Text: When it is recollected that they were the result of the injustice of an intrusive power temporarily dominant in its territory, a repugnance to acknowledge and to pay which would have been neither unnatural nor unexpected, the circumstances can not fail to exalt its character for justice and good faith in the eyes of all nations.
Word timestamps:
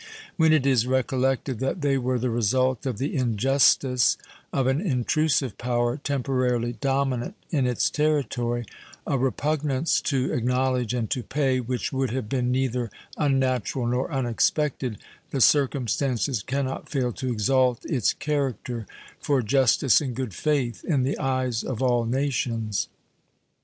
When 0.35 0.51
it 0.51 0.65
is 0.65 0.87
recollected 0.87 1.59
that 1.59 1.81
they 1.81 1.95
were 1.95 2.17
the 2.17 2.31
result 2.31 2.87
of 2.87 2.97
the 2.97 3.15
injustice 3.15 4.17
of 4.51 4.65
an 4.65 4.81
intrusive 4.81 5.59
power 5.59 5.95
temporarily 5.95 6.73
dominant 6.73 7.35
in 7.51 7.67
its 7.67 7.87
territory, 7.87 8.65
a 9.05 9.19
repugnance 9.19 10.01
to 10.05 10.33
acknowledge 10.33 10.95
and 10.95 11.07
to 11.11 11.21
pay 11.21 11.59
which 11.59 11.93
would 11.93 12.09
have 12.09 12.27
been 12.27 12.49
neither 12.51 12.89
unnatural 13.15 13.85
nor 13.85 14.11
unexpected, 14.11 14.97
the 15.29 15.39
circumstances 15.39 16.41
can 16.41 16.65
not 16.65 16.89
fail 16.89 17.11
to 17.13 17.31
exalt 17.31 17.85
its 17.85 18.11
character 18.11 18.87
for 19.19 19.43
justice 19.43 20.01
and 20.01 20.15
good 20.15 20.33
faith 20.33 20.83
in 20.83 21.03
the 21.03 21.19
eyes 21.19 21.63
of 21.63 21.83
all 21.83 22.05
nations. 22.05 22.89